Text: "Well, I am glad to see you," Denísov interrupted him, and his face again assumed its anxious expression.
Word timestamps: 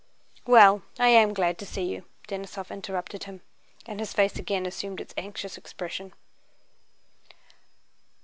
"Well, 0.47 0.81
I 0.97 1.09
am 1.09 1.31
glad 1.31 1.59
to 1.59 1.65
see 1.67 1.83
you," 1.83 2.05
Denísov 2.27 2.71
interrupted 2.71 3.25
him, 3.25 3.41
and 3.85 3.99
his 3.99 4.13
face 4.13 4.35
again 4.37 4.65
assumed 4.65 4.99
its 4.99 5.13
anxious 5.15 5.57
expression. 5.59 6.11